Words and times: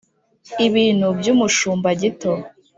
ibintu 0.67 1.07
by 1.19 1.27
umushumba 1.33 1.87
gito 2.01 2.33